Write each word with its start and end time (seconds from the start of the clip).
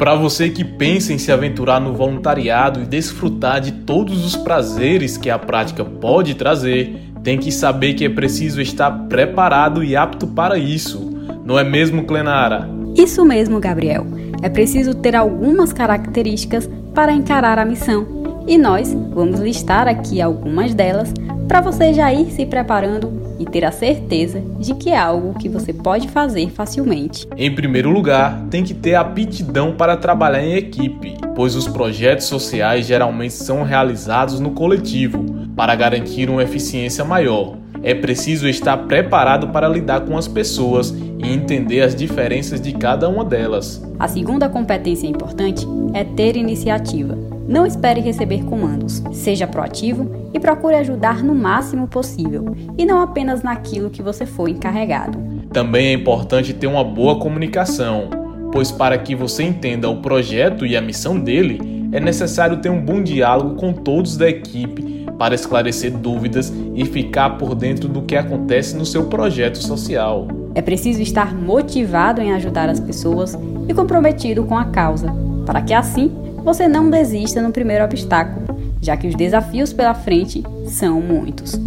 Para 0.00 0.14
você 0.14 0.48
que 0.48 0.64
pensa 0.64 1.12
em 1.12 1.18
se 1.18 1.30
aventurar 1.30 1.78
no 1.78 1.92
voluntariado 1.92 2.80
e 2.80 2.86
desfrutar 2.86 3.60
de 3.60 3.70
todos 3.70 4.24
os 4.24 4.34
prazeres 4.34 5.18
que 5.18 5.28
a 5.28 5.38
prática 5.38 5.84
pode 5.84 6.36
trazer, 6.36 6.98
tem 7.22 7.36
que 7.36 7.52
saber 7.52 7.92
que 7.92 8.06
é 8.06 8.08
preciso 8.08 8.62
estar 8.62 8.90
preparado 9.10 9.84
e 9.84 9.94
apto 9.94 10.26
para 10.26 10.56
isso. 10.56 11.14
Não 11.44 11.58
é 11.58 11.62
mesmo, 11.62 12.04
Clenara? 12.04 12.66
Isso 12.96 13.22
mesmo, 13.26 13.60
Gabriel. 13.60 14.06
É 14.40 14.48
preciso 14.48 14.94
ter 14.94 15.14
algumas 15.14 15.70
características 15.70 16.66
para 16.94 17.12
encarar 17.12 17.58
a 17.58 17.64
missão. 17.66 18.06
E 18.48 18.56
nós 18.56 18.96
vamos 19.14 19.38
listar 19.38 19.86
aqui 19.86 20.22
algumas 20.22 20.72
delas 20.72 21.12
para 21.50 21.60
você 21.60 21.92
já 21.92 22.14
ir 22.14 22.30
se 22.30 22.46
preparando 22.46 23.34
e 23.36 23.44
ter 23.44 23.64
a 23.64 23.72
certeza 23.72 24.40
de 24.60 24.72
que 24.72 24.90
é 24.90 24.96
algo 24.96 25.36
que 25.36 25.48
você 25.48 25.72
pode 25.72 26.06
fazer 26.06 26.48
facilmente. 26.50 27.26
Em 27.36 27.52
primeiro 27.52 27.90
lugar, 27.90 28.40
tem 28.48 28.62
que 28.62 28.72
ter 28.72 28.94
aptidão 28.94 29.74
para 29.74 29.96
trabalhar 29.96 30.44
em 30.44 30.54
equipe, 30.54 31.16
pois 31.34 31.56
os 31.56 31.66
projetos 31.66 32.26
sociais 32.26 32.86
geralmente 32.86 33.34
são 33.34 33.64
realizados 33.64 34.38
no 34.38 34.52
coletivo 34.52 35.24
para 35.56 35.74
garantir 35.74 36.30
uma 36.30 36.44
eficiência 36.44 37.04
maior. 37.04 37.56
É 37.82 37.96
preciso 37.96 38.46
estar 38.46 38.76
preparado 38.76 39.48
para 39.48 39.68
lidar 39.68 40.02
com 40.02 40.16
as 40.16 40.28
pessoas 40.28 40.90
e 40.90 41.32
entender 41.32 41.80
as 41.80 41.96
diferenças 41.96 42.60
de 42.60 42.72
cada 42.74 43.08
uma 43.08 43.24
delas. 43.24 43.82
A 43.98 44.06
segunda 44.06 44.48
competência 44.48 45.08
importante 45.08 45.66
é 45.94 46.04
ter 46.04 46.36
iniciativa. 46.36 47.29
Não 47.50 47.66
espere 47.66 48.00
receber 48.00 48.44
comandos. 48.44 49.02
Seja 49.10 49.44
proativo 49.44 50.08
e 50.32 50.38
procure 50.38 50.76
ajudar 50.76 51.24
no 51.24 51.34
máximo 51.34 51.88
possível, 51.88 52.54
e 52.78 52.86
não 52.86 53.02
apenas 53.02 53.42
naquilo 53.42 53.90
que 53.90 54.04
você 54.04 54.24
foi 54.24 54.52
encarregado. 54.52 55.18
Também 55.52 55.88
é 55.88 55.92
importante 55.94 56.54
ter 56.54 56.68
uma 56.68 56.84
boa 56.84 57.18
comunicação, 57.18 58.08
pois 58.52 58.70
para 58.70 58.96
que 58.96 59.16
você 59.16 59.42
entenda 59.42 59.90
o 59.90 60.00
projeto 60.00 60.64
e 60.64 60.76
a 60.76 60.80
missão 60.80 61.18
dele, 61.18 61.88
é 61.90 61.98
necessário 61.98 62.58
ter 62.58 62.70
um 62.70 62.80
bom 62.80 63.02
diálogo 63.02 63.56
com 63.56 63.72
todos 63.72 64.16
da 64.16 64.28
equipe 64.28 65.06
para 65.18 65.34
esclarecer 65.34 65.90
dúvidas 65.90 66.52
e 66.72 66.84
ficar 66.84 67.30
por 67.30 67.56
dentro 67.56 67.88
do 67.88 68.02
que 68.02 68.14
acontece 68.14 68.76
no 68.76 68.86
seu 68.86 69.06
projeto 69.06 69.58
social. 69.58 70.28
É 70.54 70.62
preciso 70.62 71.02
estar 71.02 71.34
motivado 71.34 72.20
em 72.20 72.32
ajudar 72.32 72.68
as 72.68 72.78
pessoas 72.78 73.36
e 73.68 73.74
comprometido 73.74 74.44
com 74.44 74.56
a 74.56 74.66
causa, 74.66 75.12
para 75.44 75.60
que 75.60 75.74
assim 75.74 76.29
você 76.44 76.66
não 76.66 76.90
desista 76.90 77.40
no 77.42 77.52
primeiro 77.52 77.84
obstáculo, 77.84 78.46
já 78.80 78.96
que 78.96 79.06
os 79.06 79.14
desafios 79.14 79.72
pela 79.72 79.94
frente 79.94 80.42
são 80.66 81.00
muitos. 81.00 81.58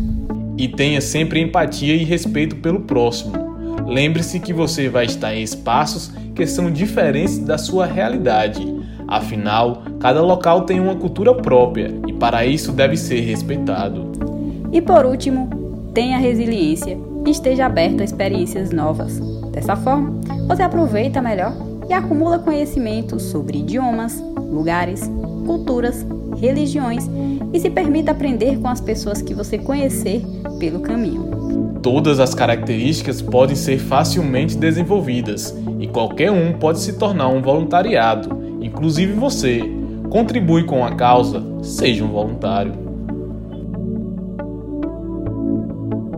E 0.57 0.67
tenha 0.67 1.01
sempre 1.01 1.41
empatia 1.41 1.95
e 1.95 2.03
respeito 2.03 2.55
pelo 2.57 2.81
próximo. 2.81 3.33
Lembre-se 3.85 4.39
que 4.39 4.53
você 4.53 4.87
vai 4.89 5.05
estar 5.05 5.35
em 5.35 5.43
espaços 5.43 6.11
que 6.35 6.45
são 6.47 6.71
diferentes 6.71 7.39
da 7.39 7.57
sua 7.57 7.85
realidade. 7.85 8.65
Afinal, 9.07 9.83
cada 9.99 10.21
local 10.21 10.61
tem 10.61 10.79
uma 10.79 10.95
cultura 10.95 11.33
própria 11.33 11.93
e 12.07 12.13
para 12.13 12.45
isso 12.45 12.71
deve 12.71 12.97
ser 12.97 13.21
respeitado. 13.21 14.11
E 14.71 14.81
por 14.81 15.05
último, 15.05 15.49
tenha 15.93 16.17
resiliência 16.17 16.97
e 17.25 17.29
esteja 17.29 17.65
aberto 17.65 18.01
a 18.01 18.03
experiências 18.03 18.71
novas. 18.71 19.19
Dessa 19.51 19.75
forma, 19.75 20.19
você 20.47 20.63
aproveita 20.63 21.21
melhor 21.21 21.53
e 21.87 21.93
acumula 21.93 22.39
conhecimento 22.39 23.19
sobre 23.19 23.59
idiomas, 23.59 24.23
lugares, 24.53 25.09
culturas, 25.45 26.05
religiões 26.39 27.09
e 27.51 27.59
se 27.59 27.69
permita 27.69 28.11
aprender 28.11 28.59
com 28.59 28.67
as 28.67 28.81
pessoas 28.81 29.21
que 29.21 29.33
você 29.33 29.57
conhecer 29.57 30.21
pelo 30.59 30.79
caminho. 30.79 31.79
Todas 31.81 32.19
as 32.19 32.33
características 32.33 33.21
podem 33.21 33.55
ser 33.55 33.77
facilmente 33.77 34.57
desenvolvidas 34.57 35.53
e 35.79 35.87
qualquer 35.87 36.31
um 36.31 36.53
pode 36.53 36.79
se 36.79 36.93
tornar 36.93 37.27
um 37.27 37.41
voluntariado, 37.41 38.57
inclusive 38.61 39.13
você. 39.13 39.61
Contribui 40.09 40.63
com 40.63 40.85
a 40.85 40.95
causa, 40.95 41.43
seja 41.61 42.03
um 42.03 42.09
voluntário. 42.09 42.82